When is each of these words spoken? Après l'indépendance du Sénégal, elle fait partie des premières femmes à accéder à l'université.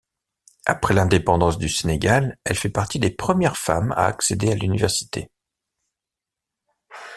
Après 0.65 0.95
l'indépendance 0.95 1.59
du 1.59 1.69
Sénégal, 1.69 2.35
elle 2.43 2.55
fait 2.55 2.71
partie 2.71 2.97
des 2.97 3.11
premières 3.11 3.55
femmes 3.55 3.91
à 3.91 4.05
accéder 4.07 4.51
à 4.51 4.55
l'université. 4.55 5.29